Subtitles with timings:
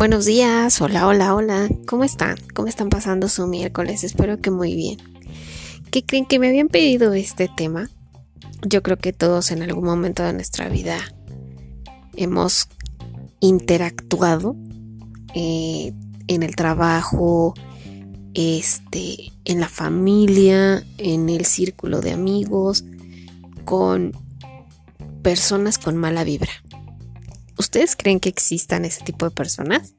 [0.00, 1.68] Buenos días, hola, hola, hola.
[1.86, 2.38] ¿Cómo están?
[2.54, 4.02] ¿Cómo están pasando su miércoles?
[4.02, 4.96] Espero que muy bien.
[5.90, 7.90] ¿Qué creen que me habían pedido este tema?
[8.66, 10.96] Yo creo que todos en algún momento de nuestra vida
[12.16, 12.70] hemos
[13.40, 14.56] interactuado
[15.34, 15.92] eh,
[16.28, 17.52] en el trabajo,
[18.32, 22.86] este, en la familia, en el círculo de amigos,
[23.66, 24.12] con
[25.22, 26.52] personas con mala vibra.
[27.60, 29.92] ¿Ustedes creen que existan ese tipo de personas?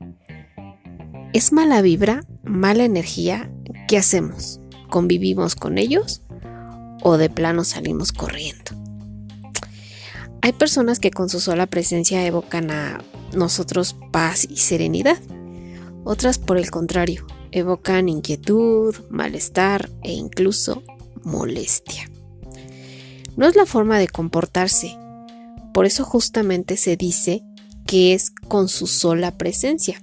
[1.31, 3.51] ¿Es mala vibra, mala energía?
[3.87, 4.59] ¿Qué hacemos?
[4.89, 6.23] ¿Convivimos con ellos
[7.03, 8.71] o de plano salimos corriendo?
[10.41, 13.03] Hay personas que con su sola presencia evocan a
[13.35, 15.19] nosotros paz y serenidad.
[16.03, 20.81] Otras, por el contrario, evocan inquietud, malestar e incluso
[21.23, 22.09] molestia.
[23.37, 24.97] No es la forma de comportarse.
[25.75, 27.43] Por eso justamente se dice
[27.85, 30.01] que es con su sola presencia.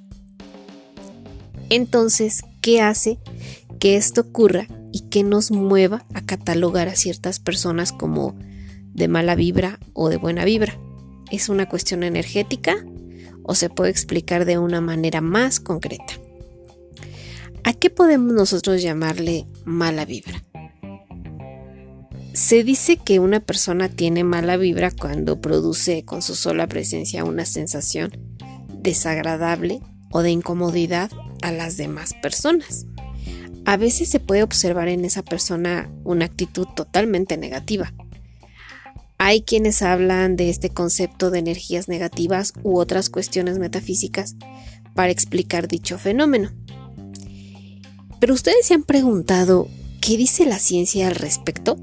[1.71, 3.19] Entonces, ¿qué hace
[3.79, 8.35] que esto ocurra y que nos mueva a catalogar a ciertas personas como
[8.95, 10.79] de mala vibra o de buena vibra?
[11.31, 12.77] ¿Es una cuestión energética
[13.43, 16.15] o se puede explicar de una manera más concreta?
[17.65, 20.43] ¿A qué podemos nosotros llamarle mala vibra?
[22.39, 27.45] Se dice que una persona tiene mala vibra cuando produce con su sola presencia una
[27.45, 28.13] sensación
[28.73, 29.81] desagradable
[30.13, 31.11] o de incomodidad
[31.43, 32.87] a las demás personas.
[33.65, 37.93] A veces se puede observar en esa persona una actitud totalmente negativa.
[39.19, 44.37] Hay quienes hablan de este concepto de energías negativas u otras cuestiones metafísicas
[44.95, 46.53] para explicar dicho fenómeno.
[48.21, 49.67] Pero ustedes se han preguntado,
[50.01, 51.77] ¿qué dice la ciencia al respecto?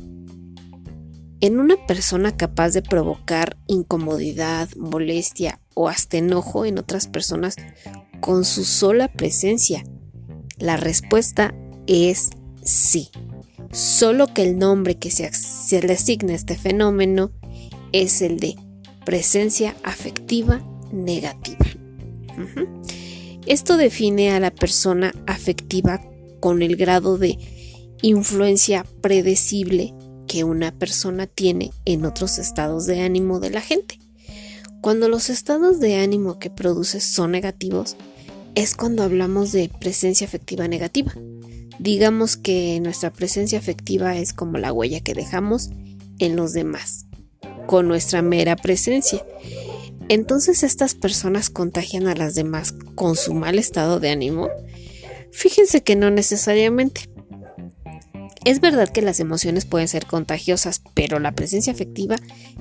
[1.46, 7.56] En una persona capaz de provocar incomodidad, molestia o hasta enojo en otras personas
[8.20, 9.84] con su sola presencia.
[10.58, 11.54] La respuesta
[11.86, 12.32] es
[12.64, 13.10] sí.
[13.72, 15.30] Solo que el nombre que se,
[15.84, 17.32] le asigna a este fenómeno
[17.92, 18.56] es el de
[19.06, 21.64] presencia afectiva negativa.
[23.46, 26.02] Esto define a la persona afectiva
[26.40, 27.38] con el grado de
[28.02, 29.94] influencia predecible
[30.36, 34.00] que una persona tiene en otros estados de ánimo de la gente.
[34.82, 37.96] Cuando los estados de ánimo que produce son negativos,
[38.54, 41.14] es cuando hablamos de presencia afectiva negativa.
[41.80, 45.70] Digamos que nuestra presencia afectiva es como la huella que dejamos
[46.20, 47.06] en los demás,
[47.66, 49.26] con nuestra mera presencia.
[50.10, 54.50] Entonces estas personas contagian a las demás con su mal estado de ánimo.
[55.32, 57.10] Fíjense que no necesariamente.
[58.46, 62.16] Es verdad que las emociones pueden ser contagiosas, pero la presencia afectiva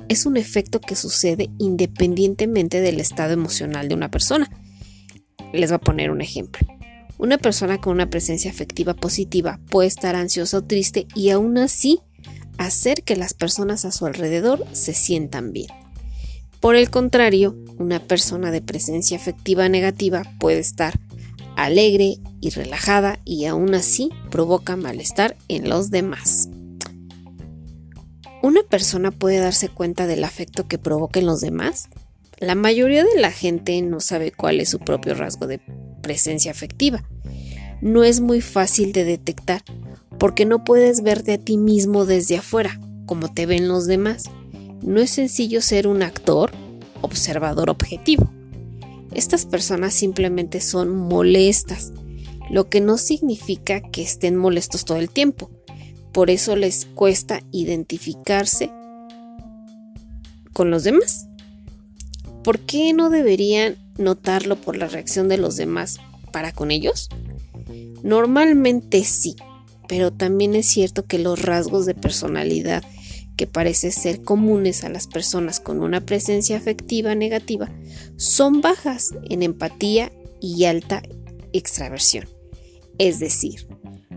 [0.08, 4.50] es un efecto que sucede independientemente del estado emocional de una persona.
[5.52, 6.66] Les voy a poner un ejemplo.
[7.18, 12.00] Una persona con una presencia afectiva positiva puede estar ansiosa o triste y aún así
[12.56, 15.68] hacer que las personas a su alrededor se sientan bien.
[16.60, 20.98] Por el contrario, una persona de presencia afectiva negativa puede estar
[21.56, 26.48] alegre y relajada y aún así provoca malestar en los demás.
[28.42, 31.88] ¿Una persona puede darse cuenta del afecto que provoca en los demás?
[32.38, 35.60] La mayoría de la gente no sabe cuál es su propio rasgo de
[36.02, 37.08] presencia afectiva.
[37.80, 39.62] No es muy fácil de detectar
[40.18, 44.24] porque no puedes verte a ti mismo desde afuera, como te ven los demás.
[44.82, 46.50] No es sencillo ser un actor,
[47.00, 48.30] observador objetivo.
[49.14, 51.92] Estas personas simplemente son molestas,
[52.50, 55.50] lo que no significa que estén molestos todo el tiempo.
[56.12, 58.70] Por eso les cuesta identificarse
[60.52, 61.26] con los demás.
[62.42, 65.98] ¿Por qué no deberían notarlo por la reacción de los demás
[66.32, 67.08] para con ellos?
[68.02, 69.36] Normalmente sí,
[69.88, 72.84] pero también es cierto que los rasgos de personalidad
[73.36, 77.70] que parece ser comunes a las personas con una presencia afectiva negativa,
[78.16, 81.02] son bajas en empatía y alta
[81.52, 82.28] extraversión.
[82.98, 83.66] Es decir,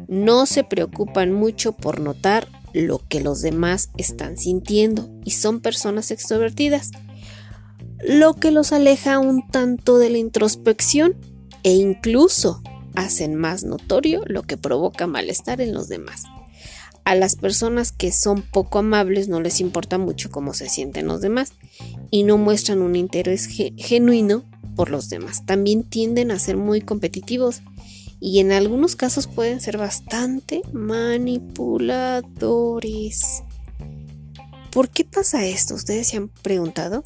[0.08, 6.12] no se preocupan mucho por notar lo que los demás están sintiendo y son personas
[6.12, 6.92] extrovertidas,
[8.06, 11.16] lo que los aleja un tanto de la introspección
[11.64, 12.62] e incluso
[12.96, 16.24] hacen más notorio lo que provoca malestar en los demás.
[17.08, 21.22] A las personas que son poco amables no les importa mucho cómo se sienten los
[21.22, 21.54] demás
[22.12, 24.44] y no muestran un interés genuino
[24.76, 25.46] por los demás.
[25.46, 27.62] También tienden a ser muy competitivos
[28.20, 33.42] y en algunos casos pueden ser bastante manipuladores.
[34.70, 35.76] ¿Por qué pasa esto?
[35.76, 37.06] ¿Ustedes se han preguntado?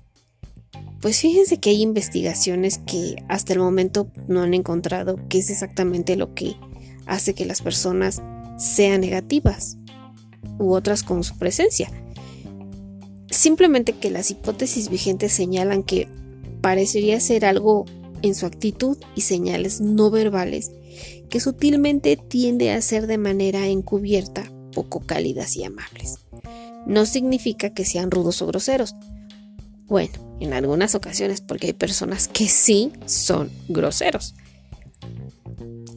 [1.00, 6.16] Pues fíjense que hay investigaciones que hasta el momento no han encontrado qué es exactamente
[6.16, 6.56] lo que
[7.06, 8.24] hace que las personas
[8.58, 9.78] sean negativas
[10.60, 11.90] u otras con su presencia.
[13.30, 16.08] Simplemente que las hipótesis vigentes señalan que
[16.62, 17.86] parecería ser algo
[18.22, 20.72] en su actitud y señales no verbales
[21.30, 26.20] que sutilmente tiende a ser de manera encubierta poco cálidas y amables.
[26.86, 28.96] No significa que sean rudos o groseros.
[29.88, 34.36] Bueno, en algunas ocasiones, porque hay personas que sí son groseros.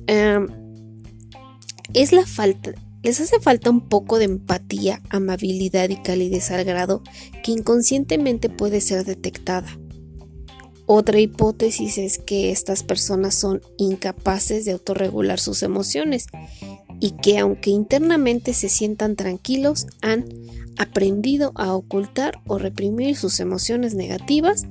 [0.06, 0.48] Em,
[1.94, 2.74] es la falta,
[3.04, 7.02] les hace falta un poco de empatía, amabilidad y calidez al grado
[7.44, 9.78] que inconscientemente puede ser detectada.
[10.86, 16.26] Otra hipótesis es que estas personas son incapaces de autorregular sus emociones
[17.00, 20.26] y que aunque internamente se sientan tranquilos, han
[20.78, 24.64] aprendido a ocultar o reprimir sus emociones negativas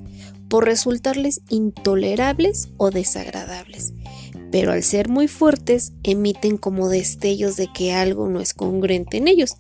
[0.50, 3.94] por resultarles intolerables o desagradables.
[4.54, 9.28] Pero al ser muy fuertes, emiten como destellos de que algo no es congruente en
[9.28, 9.56] ellos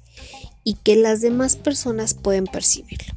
[0.63, 3.15] y que las demás personas pueden percibirlo.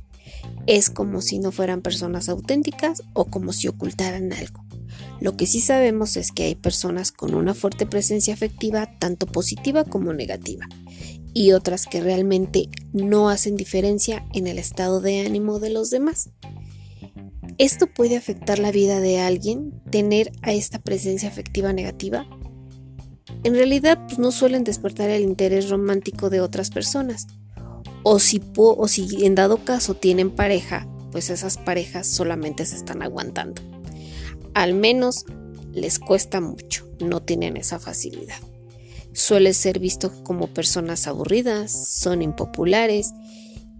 [0.66, 4.64] Es como si no fueran personas auténticas o como si ocultaran algo.
[5.20, 9.84] Lo que sí sabemos es que hay personas con una fuerte presencia afectiva, tanto positiva
[9.84, 10.66] como negativa,
[11.34, 16.30] y otras que realmente no hacen diferencia en el estado de ánimo de los demás.
[17.58, 22.26] ¿Esto puede afectar la vida de alguien, tener a esta presencia afectiva negativa?
[23.44, 27.26] En realidad pues, no suelen despertar el interés romántico de otras personas.
[28.02, 33.02] O si, o si en dado caso tienen pareja, pues esas parejas solamente se están
[33.02, 33.62] aguantando.
[34.52, 35.24] Al menos
[35.72, 38.38] les cuesta mucho, no tienen esa facilidad.
[39.12, 43.12] Suele ser visto como personas aburridas, son impopulares.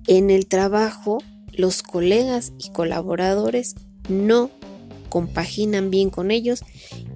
[0.06, 1.18] En el trabajo
[1.56, 3.74] los colegas y colaboradores
[4.08, 4.50] no
[5.08, 6.62] compaginan bien con ellos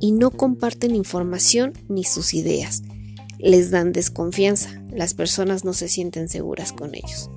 [0.00, 2.82] y no comparten información ni sus ideas.
[3.38, 7.31] Les dan desconfianza, las personas no se sienten seguras con ellos.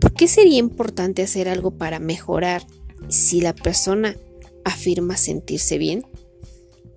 [0.00, 2.66] ¿Por qué sería importante hacer algo para mejorar
[3.08, 4.16] si la persona
[4.64, 6.04] afirma sentirse bien?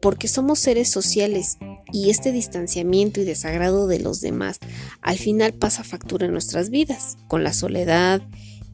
[0.02, 1.58] Porque somos seres sociales
[1.92, 4.60] y este distanciamiento y desagrado de los demás
[5.02, 8.22] al final pasa factura en nuestras vidas, con la soledad,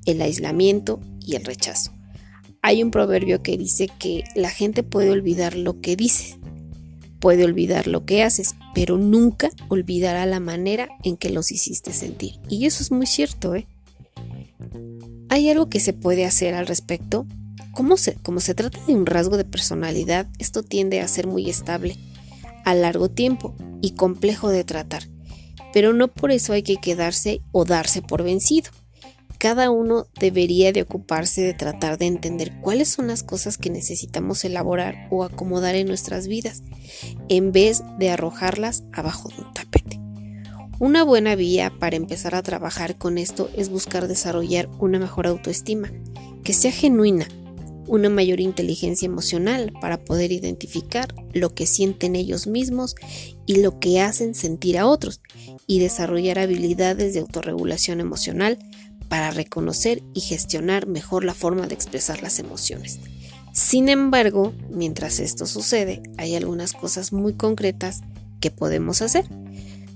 [0.05, 1.91] el aislamiento y el rechazo.
[2.61, 6.37] Hay un proverbio que dice que la gente puede olvidar lo que dices,
[7.19, 12.39] puede olvidar lo que haces, pero nunca olvidará la manera en que los hiciste sentir.
[12.49, 13.67] Y eso es muy cierto, ¿eh?
[15.29, 17.25] ¿Hay algo que se puede hacer al respecto?
[17.71, 21.49] Como se, como se trata de un rasgo de personalidad, esto tiende a ser muy
[21.49, 21.97] estable
[22.63, 25.03] a largo tiempo y complejo de tratar,
[25.73, 28.71] pero no por eso hay que quedarse o darse por vencido
[29.45, 34.43] cada uno debería de ocuparse de tratar de entender cuáles son las cosas que necesitamos
[34.43, 36.63] elaborar o acomodar en nuestras vidas,
[37.29, 39.99] en vez de arrojarlas abajo de un tapete.
[40.79, 45.91] Una buena vía para empezar a trabajar con esto es buscar desarrollar una mejor autoestima,
[46.43, 47.27] que sea genuina,
[47.85, 52.95] una mayor inteligencia emocional para poder identificar lo que sienten ellos mismos
[53.45, 55.21] y lo que hacen sentir a otros,
[55.67, 58.57] y desarrollar habilidades de autorregulación emocional
[59.07, 62.99] para reconocer y gestionar mejor la forma de expresar las emociones.
[63.53, 68.01] Sin embargo, mientras esto sucede, hay algunas cosas muy concretas
[68.41, 69.25] que podemos hacer.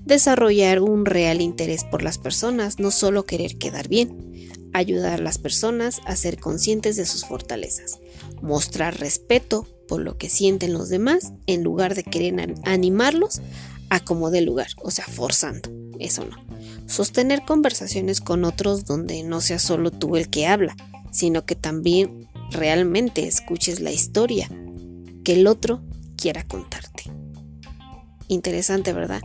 [0.04, 4.50] Desarrollar un real interés por las personas, no solo querer quedar bien.
[4.72, 7.98] Ayudar a las personas a ser conscientes de sus fortalezas.
[8.40, 13.42] Mostrar respeto por lo que sienten los demás en lugar de querer animarlos
[13.90, 15.70] a como de lugar, o sea, forzando.
[15.98, 16.50] Eso no
[16.90, 20.76] sostener conversaciones con otros donde no sea solo tú el que habla,
[21.12, 24.50] sino que también realmente escuches la historia
[25.24, 25.82] que el otro
[26.16, 27.04] quiera contarte.
[28.26, 29.22] Interesante, ¿verdad?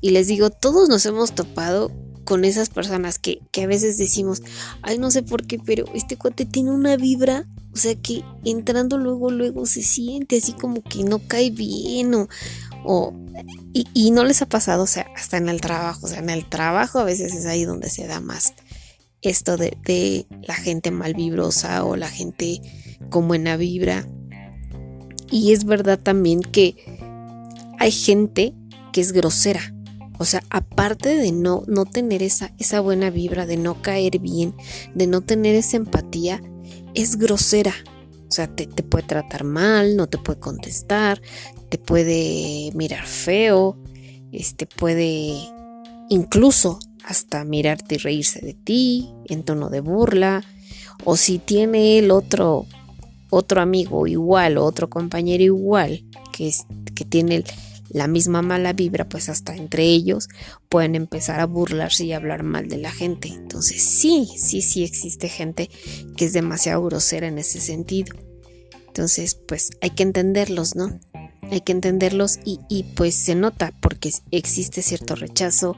[0.00, 1.92] Y les digo, todos nos hemos topado
[2.24, 4.42] con esas personas que, que, a veces decimos,
[4.80, 8.96] ay, no sé por qué, pero este cuate tiene una vibra, o sea que entrando
[8.96, 12.28] luego, luego se siente así como que no cae bien o,
[12.84, 13.14] o,
[13.72, 16.48] y, no les ha pasado, o sea, hasta en el trabajo, o sea, en el
[16.48, 18.54] trabajo a veces es ahí donde se da más
[19.22, 22.60] esto de, la gente malvibrosa o la gente
[23.08, 24.06] con buena vibra.
[25.30, 26.76] Y es verdad también que
[27.78, 28.54] hay gente
[28.92, 29.74] que es grosera.
[30.18, 34.54] O sea, aparte de no, no tener esa, esa buena vibra, de no caer bien,
[34.94, 36.42] de no tener esa empatía,
[36.94, 37.72] es grosera.
[38.32, 41.20] O sea, te, te, puede tratar mal, no te puede contestar,
[41.68, 43.76] te puede mirar feo,
[44.32, 45.36] este puede
[46.08, 50.42] incluso hasta mirarte y reírse de ti en tono de burla.
[51.04, 52.64] O si tiene él otro,
[53.28, 56.54] otro amigo igual o otro compañero igual que,
[56.94, 57.44] que tiene
[57.92, 60.28] la misma mala vibra, pues hasta entre ellos
[60.68, 63.28] pueden empezar a burlarse y hablar mal de la gente.
[63.28, 65.70] Entonces sí, sí, sí existe gente
[66.16, 68.14] que es demasiado grosera en ese sentido.
[68.86, 71.00] Entonces, pues hay que entenderlos, ¿no?
[71.50, 75.76] hay que entenderlos y, y, pues se nota porque existe cierto rechazo,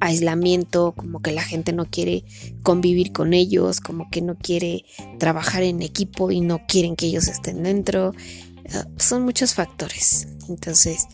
[0.00, 2.24] aislamiento, como que la gente no quiere
[2.62, 4.84] convivir con ellos, como que no quiere
[5.18, 8.14] trabajar en equipo y no quieren que ellos estén dentro.
[8.72, 10.26] Ah, son muchos factores.
[10.48, 11.06] Entonces,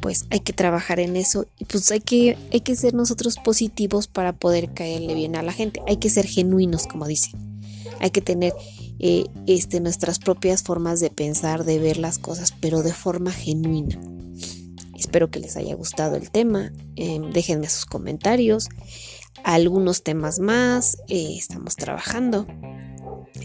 [0.00, 4.06] pues hay que trabajar en eso y pues hay que, hay que ser nosotros positivos
[4.06, 5.80] para poder caerle bien a la gente.
[5.86, 7.62] Hay que ser genuinos, como dicen.
[8.00, 8.54] Hay que tener
[8.98, 14.00] eh, este, nuestras propias formas de pensar, de ver las cosas, pero de forma genuina.
[14.96, 16.72] Espero que les haya gustado el tema.
[16.96, 18.68] Em, déjenme sus comentarios.
[19.44, 20.98] Algunos temas más.
[21.08, 22.46] Eh, estamos trabajando.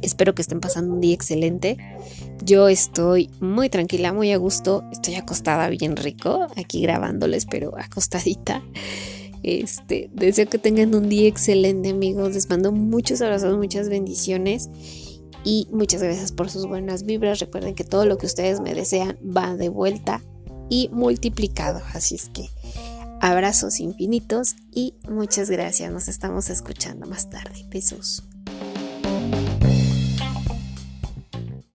[0.01, 1.77] Espero que estén pasando un día excelente.
[2.43, 4.83] Yo estoy muy tranquila, muy a gusto.
[4.91, 8.63] Estoy acostada bien rico aquí grabándoles, pero acostadita.
[9.43, 12.33] Este, deseo que tengan un día excelente, amigos.
[12.33, 14.69] Les mando muchos abrazos, muchas bendiciones
[15.43, 17.39] y muchas gracias por sus buenas vibras.
[17.39, 20.21] Recuerden que todo lo que ustedes me desean va de vuelta
[20.69, 21.81] y multiplicado.
[21.93, 22.49] Así es que
[23.21, 25.91] abrazos infinitos y muchas gracias.
[25.91, 27.65] Nos estamos escuchando más tarde.
[27.69, 28.23] Besos.